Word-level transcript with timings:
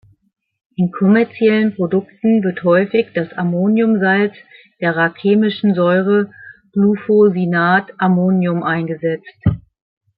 In 0.77 0.89
kommerziellen 0.91 1.75
Produkten 1.75 2.41
wird 2.43 2.63
häufig 2.63 3.09
das 3.13 3.31
Ammoniumsalz 3.33 4.33
der 4.79 4.95
racemischen 4.95 5.75
Säure, 5.75 6.31
„Glufosinat-Ammonium“ 6.73 8.63
eingesetzt. 8.63 9.43